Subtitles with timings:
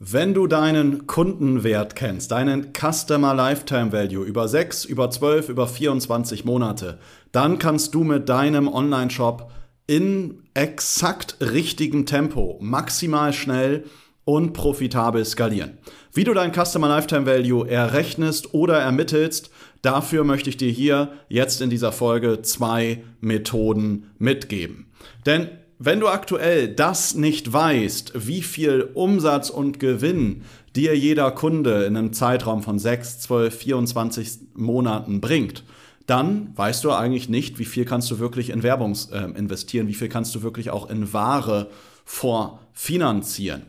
[0.00, 6.44] Wenn du deinen Kundenwert kennst, deinen Customer Lifetime Value über 6, über 12, über 24
[6.44, 6.98] Monate,
[7.30, 9.52] dann kannst du mit deinem Online-Shop
[9.86, 13.84] in exakt richtigem Tempo, maximal schnell
[14.24, 15.78] und profitabel skalieren.
[16.12, 19.50] Wie du dein Customer Lifetime Value errechnest oder ermittelst,
[19.82, 24.86] dafür möchte ich dir hier jetzt in dieser Folge zwei Methoden mitgeben.
[25.24, 30.42] Denn wenn du aktuell das nicht weißt, wie viel Umsatz und Gewinn
[30.76, 35.64] dir jeder Kunde in einem Zeitraum von 6, 12, 24 Monaten bringt,
[36.06, 39.94] dann weißt du eigentlich nicht, wie viel kannst du wirklich in Werbung äh, investieren, wie
[39.94, 41.70] viel kannst du wirklich auch in Ware
[42.04, 43.62] vorfinanzieren.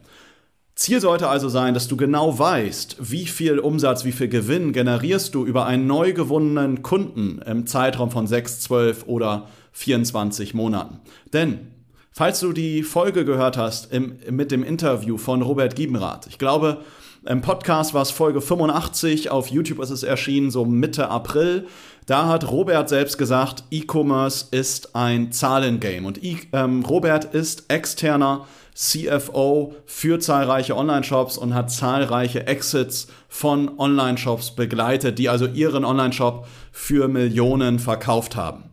[0.76, 5.34] Ziel sollte also sein, dass du genau weißt, wie viel Umsatz, wie viel Gewinn generierst
[5.34, 11.00] du über einen neu gewonnenen Kunden im Zeitraum von 6, 12 oder 24 Monaten.
[11.32, 11.75] Denn
[12.18, 16.78] Falls du die Folge gehört hast im, mit dem Interview von Robert Giebenrath, ich glaube,
[17.26, 21.68] im Podcast war es Folge 85, auf YouTube ist es erschienen, so Mitte April.
[22.06, 26.08] Da hat Robert selbst gesagt, E-Commerce ist ein Zahlengame.
[26.08, 33.78] Und e ähm, Robert ist externer CFO für zahlreiche Online-Shops und hat zahlreiche Exits von
[33.78, 38.65] Online-Shops begleitet, die also ihren Online-Shop für Millionen verkauft haben.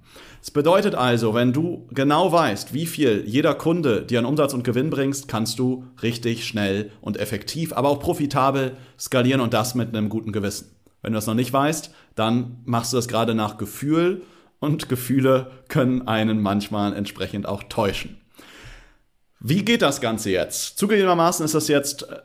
[0.43, 4.65] Es bedeutet also, wenn du genau weißt, wie viel jeder Kunde dir an Umsatz und
[4.65, 9.91] Gewinn bringst, kannst du richtig schnell und effektiv, aber auch profitabel skalieren und das mit
[9.91, 10.75] einem guten Gewissen.
[11.01, 14.23] Wenn du das noch nicht weißt, dann machst du das gerade nach Gefühl
[14.59, 18.21] und Gefühle können einen manchmal entsprechend auch täuschen.
[19.39, 20.77] Wie geht das Ganze jetzt?
[20.77, 22.17] Zugegebenermaßen ist das jetzt äh,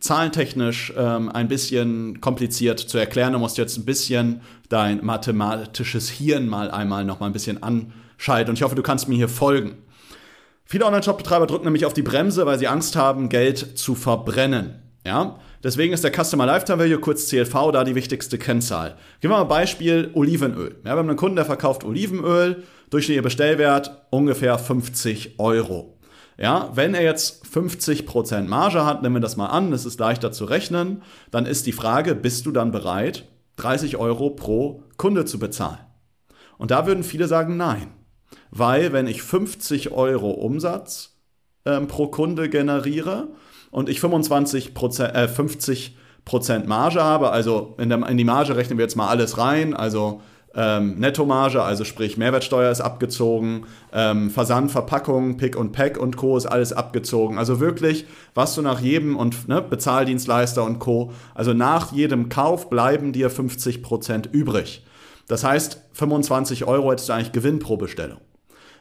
[0.00, 3.34] zahlentechnisch ähm, ein bisschen kompliziert zu erklären.
[3.34, 8.50] Du musst jetzt ein bisschen dein mathematisches Hirn mal einmal noch mal ein bisschen anschalten.
[8.50, 9.76] Und ich hoffe, du kannst mir hier folgen.
[10.64, 14.76] Viele Online-Shop-Betreiber drücken nämlich auf die Bremse, weil sie Angst haben, Geld zu verbrennen.
[15.04, 15.38] Ja?
[15.62, 18.96] Deswegen ist der Customer Lifetime Value, kurz CLV, da die wichtigste Kennzahl.
[19.20, 20.76] Gehen wir mal ein Beispiel Olivenöl.
[20.84, 25.99] Ja, wir haben einen Kunden, der verkauft Olivenöl, durchschnittlicher Bestellwert ungefähr 50 Euro.
[26.40, 30.32] Ja, wenn er jetzt 50% Marge hat, nehmen wir das mal an, das ist leichter
[30.32, 35.38] zu rechnen, dann ist die Frage, bist du dann bereit, 30 Euro pro Kunde zu
[35.38, 35.80] bezahlen?
[36.56, 37.88] Und da würden viele sagen, nein.
[38.50, 41.18] Weil wenn ich 50 Euro Umsatz
[41.66, 43.28] ähm, pro Kunde generiere
[43.70, 45.92] und ich 25 äh, 50%
[46.66, 50.22] Marge habe, also in, der, in die Marge rechnen wir jetzt mal alles rein, also
[50.54, 56.36] ähm, Nettomarge, also sprich Mehrwertsteuer ist abgezogen, ähm, Versand, Verpackung, Pick und Pack und Co.
[56.36, 57.38] ist alles abgezogen.
[57.38, 61.12] Also wirklich, was du nach jedem und ne, Bezahldienstleister und Co.
[61.34, 64.84] Also nach jedem Kauf bleiben dir 50% übrig.
[65.28, 68.18] Das heißt, 25 Euro hättest du eigentlich Gewinn pro Bestellung.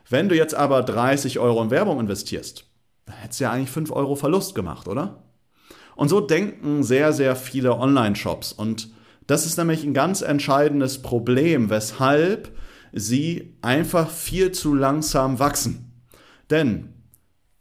[0.09, 2.65] Wenn du jetzt aber 30 Euro in Werbung investierst,
[3.07, 5.23] hättest du ja eigentlich 5 Euro Verlust gemacht, oder?
[5.95, 8.89] Und so denken sehr, sehr viele Online-Shops und
[9.29, 12.51] das ist nämlich ein ganz entscheidendes Problem, weshalb
[12.91, 16.01] sie einfach viel zu langsam wachsen.
[16.49, 16.95] Denn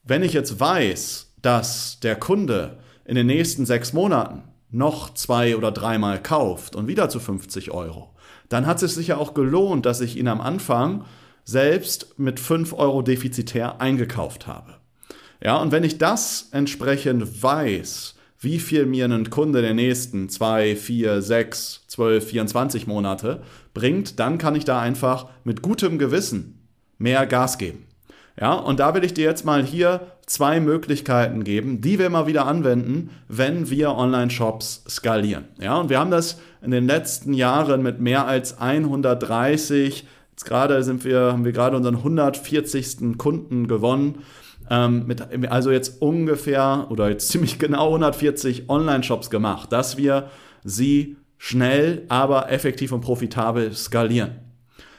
[0.03, 5.71] wenn ich jetzt weiß, dass der Kunde in den nächsten sechs Monaten noch zwei oder
[5.71, 8.15] dreimal kauft und wieder zu 50 Euro,
[8.49, 11.05] dann hat es sich ja auch gelohnt, dass ich ihn am Anfang
[11.45, 14.77] selbst mit 5 Euro defizitär eingekauft habe.
[15.45, 20.77] Ja, und wenn ich das entsprechend weiß, wie viel mir ein Kunde der nächsten 2,
[20.77, 23.43] 4, 6, 12, 24 Monate
[23.75, 26.69] bringt, dann kann ich da einfach mit gutem Gewissen
[26.99, 27.85] mehr Gas geben.
[28.41, 32.29] Ja, und da will ich dir jetzt mal hier zwei Möglichkeiten geben, die wir mal
[32.29, 35.47] wieder anwenden, wenn wir Online-Shops skalieren.
[35.61, 40.85] Ja, und wir haben das in den letzten Jahren mit mehr als 130, jetzt gerade
[40.85, 43.19] sind wir, haben wir gerade unseren 140.
[43.19, 44.23] Kunden gewonnen
[44.71, 50.31] ähm, mit, also jetzt ungefähr oder jetzt ziemlich genau 140 Online-Shops gemacht, dass wir
[50.65, 54.41] sie schnell, aber effektiv und profitabel skalieren.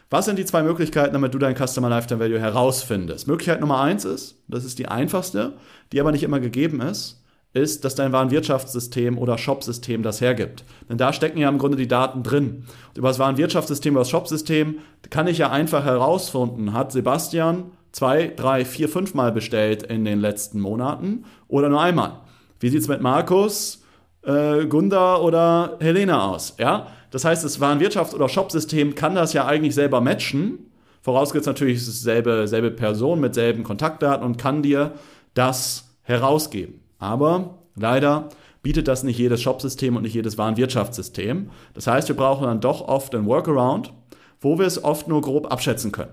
[0.10, 3.27] Was sind die zwei Möglichkeiten, damit du dein Customer Lifetime Value herausfindest?
[3.27, 5.54] Möglichkeit Nummer eins ist, das ist die einfachste,
[5.92, 7.24] die aber nicht immer gegeben ist,
[7.54, 10.63] ist, dass dein Warenwirtschaftssystem oder Shopsystem das hergibt.
[10.88, 12.66] Denn da stecken ja im Grunde die Daten drin.
[12.89, 14.80] Und über das Warenwirtschaftssystem, über das Shopsystem
[15.10, 20.19] kann ich ja einfach herausfinden, hat Sebastian zwei, drei, vier, fünf Mal bestellt in den
[20.19, 22.21] letzten Monaten oder nur einmal.
[22.59, 23.83] Wie sieht es mit Markus?
[24.24, 26.56] äh, Gunda oder Helene aus.
[26.59, 26.88] Ja?
[27.12, 30.71] Das heißt, das Warenwirtschafts- oder Shopsystem kann das ja eigentlich selber matchen.
[31.01, 34.94] Vorausgesetzt natürlich, selbe, selbe Person mit selben Kontaktdaten und kann dir
[35.33, 36.81] das herausgeben.
[37.00, 38.30] Aber leider
[38.62, 41.50] bietet das nicht jedes Shopsystem und nicht jedes Warenwirtschaftssystem.
[41.74, 43.94] Das heißt, wir brauchen dann doch oft einen Workaround,
[44.42, 46.12] wo wir es oft nur grob abschätzen können.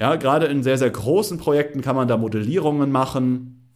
[0.00, 3.68] Ja, gerade in sehr, sehr großen Projekten kann man da Modellierungen machen,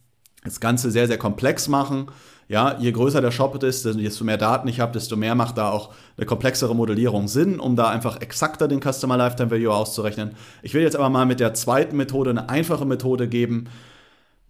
[0.43, 2.07] das Ganze sehr, sehr komplex machen.
[2.47, 5.69] Ja, je größer der Shop ist, desto mehr Daten ich habe, desto mehr macht da
[5.69, 10.31] auch eine komplexere Modellierung Sinn, um da einfach exakter den Customer Lifetime Value auszurechnen.
[10.61, 13.65] Ich will jetzt aber mal mit der zweiten Methode eine einfache Methode geben,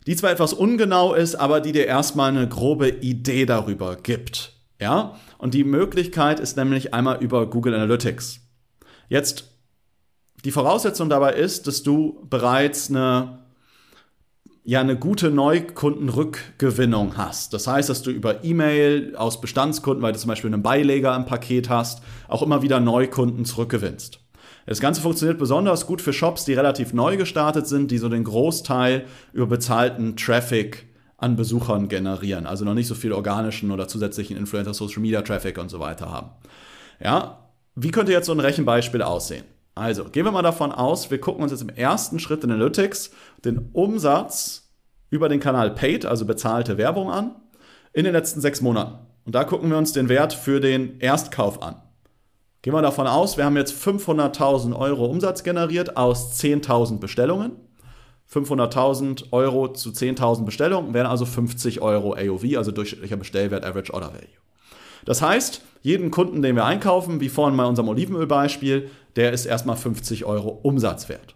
[0.07, 4.53] die zwar etwas ungenau ist, aber die dir erstmal eine grobe Idee darüber gibt.
[4.79, 5.15] Ja?
[5.37, 8.41] Und die Möglichkeit ist nämlich einmal über Google Analytics.
[9.07, 9.54] Jetzt,
[10.45, 13.39] die Voraussetzung dabei ist, dass du bereits eine
[14.65, 17.53] ja eine gute Neukundenrückgewinnung hast.
[17.53, 21.25] Das heißt, dass du über E-Mail aus Bestandskunden, weil du zum Beispiel einen Beileger im
[21.25, 24.19] Paket hast, auch immer wieder Neukunden zurückgewinnst.
[24.65, 28.23] Das Ganze funktioniert besonders gut für Shops, die relativ neu gestartet sind, die so den
[28.23, 30.87] Großteil über bezahlten Traffic
[31.17, 35.59] an Besuchern generieren, also noch nicht so viel organischen oder zusätzlichen Influencer Social Media Traffic
[35.59, 36.31] und so weiter haben.
[36.99, 39.45] Ja, wie könnte jetzt so ein Rechenbeispiel aussehen?
[39.75, 43.11] Also, gehen wir mal davon aus, wir gucken uns jetzt im ersten Schritt in Analytics
[43.43, 44.71] den Umsatz
[45.09, 47.35] über den Kanal Paid, also bezahlte Werbung an,
[47.91, 48.99] in den letzten sechs Monaten.
[49.25, 51.75] Und da gucken wir uns den Wert für den Erstkauf an.
[52.61, 57.51] Gehen wir davon aus, wir haben jetzt 500.000 Euro Umsatz generiert aus 10.000 Bestellungen.
[58.31, 64.13] 500.000 Euro zu 10.000 Bestellungen wären also 50 Euro AOV, also durchschnittlicher Bestellwert, Average Order
[64.13, 64.29] Value.
[65.05, 69.77] Das heißt, jeden Kunden, den wir einkaufen, wie vorhin bei unserem Olivenölbeispiel, der ist erstmal
[69.77, 71.35] 50 Euro Umsatzwert.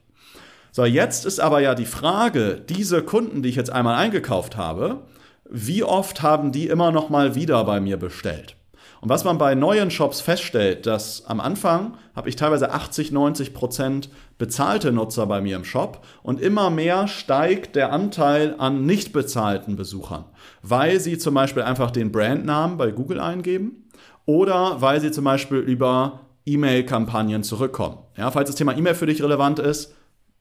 [0.71, 5.03] So, jetzt ist aber ja die Frage, diese Kunden, die ich jetzt einmal eingekauft habe,
[5.49, 8.55] wie oft haben die immer noch mal wieder bei mir bestellt?
[9.01, 13.53] Und was man bei neuen Shops feststellt, dass am Anfang habe ich teilweise 80, 90
[13.53, 19.13] Prozent bezahlte Nutzer bei mir im Shop und immer mehr steigt der Anteil an nicht
[19.13, 20.25] bezahlten Besuchern,
[20.63, 23.87] weil sie zum Beispiel einfach den Brandnamen bei Google eingeben
[24.25, 26.19] oder weil sie zum Beispiel über
[26.53, 27.99] E-Mail-Kampagnen zurückkommen.
[28.17, 29.93] Ja, falls das Thema E-Mail für dich relevant ist,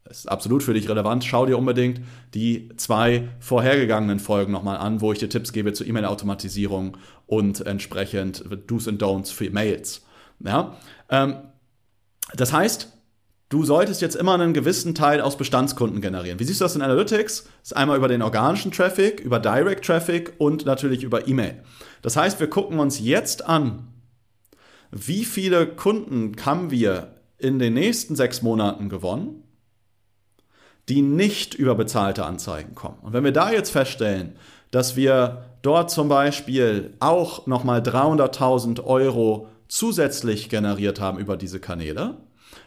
[0.09, 2.01] ist absolut für dich relevant, schau dir unbedingt
[2.35, 6.97] die zwei vorhergegangenen Folgen nochmal an, wo ich dir Tipps gebe zur E-Mail-Automatisierung
[7.27, 10.03] und entsprechend Do's and Don'ts für Mails.
[10.41, 10.77] Ja?
[11.11, 11.37] Ähm,
[12.35, 12.93] das heißt,
[13.49, 16.39] du solltest jetzt immer einen gewissen Teil aus Bestandskunden generieren.
[16.39, 17.45] Wie siehst du das in Analytics?
[17.45, 21.63] Das ist einmal über den organischen Traffic, über Direct Traffic und natürlich über E-Mail.
[22.03, 23.89] Das heißt, wir gucken uns jetzt an,
[24.91, 29.45] wie viele Kunden haben wir in den nächsten sechs Monaten gewonnen,
[30.89, 32.99] die nicht über bezahlte Anzeigen kommen.
[33.03, 34.37] Und wenn wir da jetzt feststellen,
[34.71, 42.17] dass wir dort zum Beispiel auch nochmal 300.000 Euro zusätzlich generiert haben über diese Kanäle,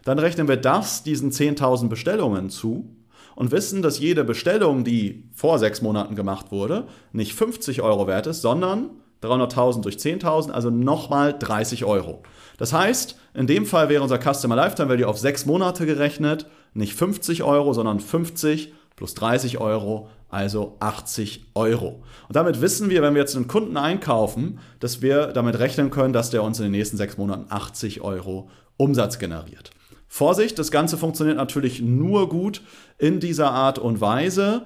[0.04, 2.96] dann rechnen wir das diesen 10.000 Bestellungen zu
[3.36, 8.28] und wissen, dass jede Bestellung, die vor sechs Monaten gemacht wurde, nicht 50 Euro wert
[8.28, 8.92] ist, sondern
[9.22, 12.24] 300.000 durch 10.000, also nochmal 30 Euro.
[12.58, 16.94] Das heißt, in dem Fall wäre unser Customer Lifetime Value auf sechs Monate gerechnet, nicht
[16.94, 22.04] 50 Euro, sondern 50 plus 30 Euro, also 80 Euro.
[22.28, 26.14] Und damit wissen wir, wenn wir jetzt einen Kunden einkaufen, dass wir damit rechnen können,
[26.14, 29.72] dass der uns in den nächsten sechs Monaten 80 Euro Umsatz generiert.
[30.08, 32.62] Vorsicht, das Ganze funktioniert natürlich nur gut
[32.98, 34.64] in dieser Art und Weise,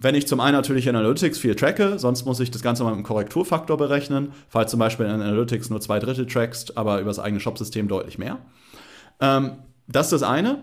[0.00, 2.90] wenn ich zum einen natürlich in Analytics viel tracke, sonst muss ich das Ganze mal
[2.90, 7.10] mit einem Korrekturfaktor berechnen, falls zum Beispiel in Analytics nur zwei Drittel trackst, aber über
[7.10, 8.38] das eigene Shopsystem deutlich mehr.
[9.20, 10.62] Ähm, das ist das eine.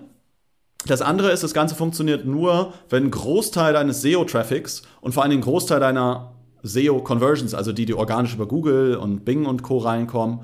[0.88, 5.34] Das andere ist, das Ganze funktioniert nur, wenn ein Großteil deines SEO-Traffics und vor allem
[5.34, 9.80] ein Großteil deiner SEO-Conversions, also die, die organisch über Google und Bing und Co.
[9.80, 10.42] reinkommen,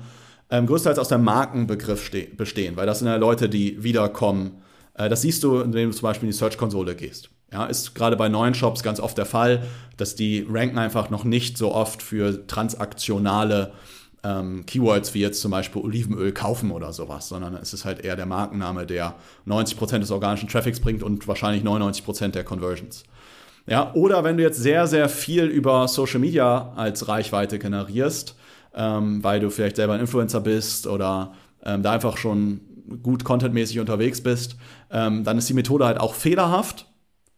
[0.50, 4.62] ähm, größtenteils aus dem Markenbegriff bestehen, weil das sind ja Leute, die wiederkommen.
[4.94, 7.30] Äh, das siehst du, indem du zum Beispiel in die Search-Konsole gehst.
[7.52, 9.66] Ja, ist gerade bei neuen Shops ganz oft der Fall,
[9.98, 13.72] dass die ranken einfach noch nicht so oft für transaktionale
[14.24, 18.16] ähm, Keywords wie jetzt zum Beispiel Olivenöl kaufen oder sowas, sondern es ist halt eher
[18.16, 19.16] der Markenname, der
[19.46, 23.04] 90% des organischen Traffics bringt und wahrscheinlich 99% der Conversions.
[23.66, 28.34] Ja, oder wenn du jetzt sehr, sehr viel über Social Media als Reichweite generierst,
[28.74, 32.60] ähm, weil du vielleicht selber ein Influencer bist oder ähm, da einfach schon
[33.02, 34.56] gut contentmäßig unterwegs bist,
[34.90, 36.86] ähm, dann ist die Methode halt auch fehlerhaft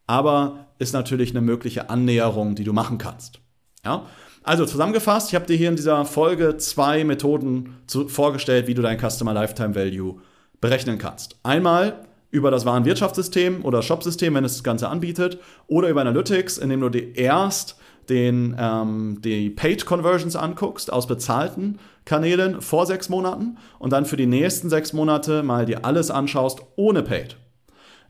[0.06, 3.40] aber ist natürlich eine mögliche Annäherung, die du machen kannst.
[3.84, 4.06] Ja?
[4.42, 8.82] Also zusammengefasst, ich habe dir hier in dieser Folge zwei Methoden zu, vorgestellt, wie du
[8.82, 10.20] dein Customer Lifetime Value
[10.60, 11.36] berechnen kannst.
[11.42, 16.80] Einmal über das Warenwirtschaftssystem oder Shopsystem, wenn es das Ganze anbietet, oder über Analytics, indem
[16.80, 17.76] du dir erst
[18.08, 24.16] den, ähm, die Paid Conversions anguckst aus bezahlten Kanälen vor sechs Monaten und dann für
[24.16, 27.36] die nächsten sechs Monate mal dir alles anschaust ohne Paid.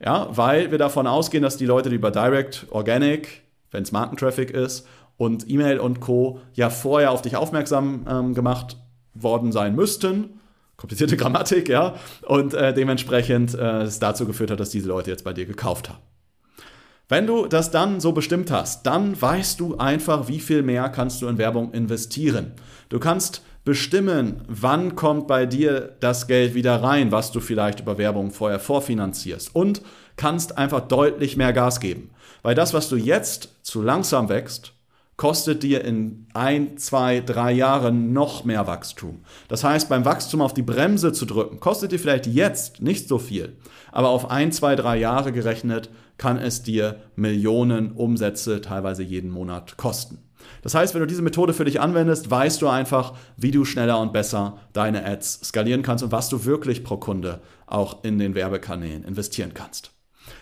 [0.03, 4.51] Ja, weil wir davon ausgehen, dass die Leute, die über Direct, Organic, wenn es Markentraffic
[4.51, 4.87] ist
[5.17, 6.41] und E-Mail und Co.
[6.55, 8.77] ja vorher auf dich aufmerksam ähm, gemacht
[9.15, 10.41] worden sein müssten.
[10.77, 11.95] Komplizierte Grammatik, ja.
[12.27, 15.89] Und äh, dementsprechend äh, es dazu geführt hat, dass diese Leute jetzt bei dir gekauft
[15.89, 15.99] haben.
[17.09, 21.21] Wenn du das dann so bestimmt hast, dann weißt du einfach, wie viel mehr kannst
[21.21, 22.53] du in Werbung investieren.
[22.89, 27.99] Du kannst bestimmen, wann kommt bei dir das Geld wieder rein, was du vielleicht über
[27.99, 29.83] Werbung vorher vorfinanzierst und
[30.17, 32.11] kannst einfach deutlich mehr Gas geben.
[32.43, 34.75] Weil das, was du jetzt zu langsam wächst,
[35.17, 39.23] kostet dir in ein, zwei, drei Jahren noch mehr Wachstum.
[39.49, 43.19] Das heißt, beim Wachstum auf die Bremse zu drücken, kostet dir vielleicht jetzt nicht so
[43.19, 43.57] viel,
[43.93, 49.77] aber auf ein, zwei, drei Jahre gerechnet kann es dir Millionen Umsätze teilweise jeden Monat
[49.77, 50.24] kosten.
[50.63, 54.01] Das heißt, wenn du diese Methode für dich anwendest, weißt du einfach, wie du schneller
[54.01, 58.35] und besser deine Ads skalieren kannst und was du wirklich pro Kunde auch in den
[58.35, 59.91] Werbekanälen investieren kannst.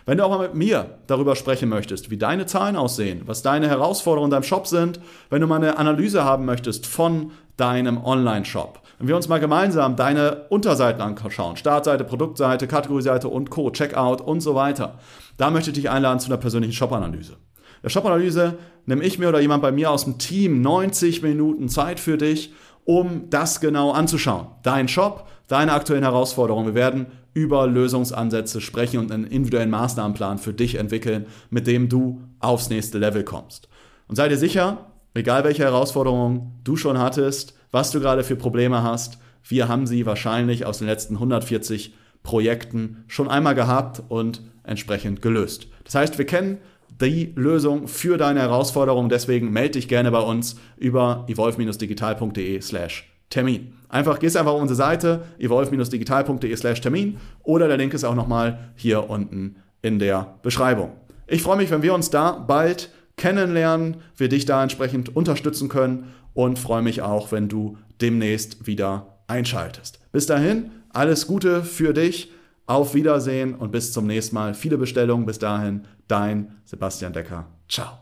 [0.07, 3.69] Wenn du auch mal mit mir darüber sprechen möchtest, wie deine Zahlen aussehen, was deine
[3.69, 8.81] Herausforderungen in deinem Shop sind, wenn du mal eine Analyse haben möchtest von deinem Online-Shop,
[8.99, 14.41] wenn wir uns mal gemeinsam deine Unterseiten anschauen, Startseite, Produktseite, Kategorieseite und Co., Checkout und
[14.41, 14.99] so weiter,
[15.37, 17.37] da möchte ich dich einladen zu einer persönlichen Shop-Analyse.
[17.83, 22.01] Der Shop-Analyse nehme ich mir oder jemand bei mir aus dem Team 90 Minuten Zeit
[22.01, 22.53] für dich,
[22.85, 24.47] um das genau anzuschauen.
[24.63, 26.67] Dein Shop, deine aktuellen Herausforderungen.
[26.67, 32.21] Wir werden über Lösungsansätze sprechen und einen individuellen Maßnahmenplan für dich entwickeln, mit dem du
[32.41, 33.69] aufs nächste Level kommst.
[34.09, 38.83] Und sei dir sicher, egal welche Herausforderungen du schon hattest, was du gerade für Probleme
[38.83, 45.23] hast, wir haben sie wahrscheinlich aus den letzten 140 Projekten schon einmal gehabt und entsprechend
[45.23, 45.67] gelöst.
[45.85, 46.59] Das heißt, wir kennen
[47.03, 49.09] die Lösung für deine Herausforderung.
[49.09, 53.75] Deswegen melde dich gerne bei uns über evolve-digital.de slash Termin.
[53.89, 58.71] Einfach, gehst einfach auf unsere Seite evolve-digital.de slash Termin oder der Link ist auch nochmal
[58.77, 60.93] hier unten in der Beschreibung.
[61.27, 66.13] Ich freue mich, wenn wir uns da bald kennenlernen, wir dich da entsprechend unterstützen können
[66.35, 70.01] und freue mich auch, wenn du demnächst wieder einschaltest.
[70.13, 72.33] Bis dahin, alles Gute für dich.
[72.67, 74.55] Auf Wiedersehen und bis zum nächsten Mal.
[74.55, 75.27] Viele Bestellungen.
[75.27, 77.47] Bis dahin, dein Sebastian Decker.
[77.69, 77.99] Ciao.